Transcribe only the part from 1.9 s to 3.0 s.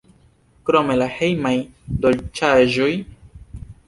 dolĉaĵoj.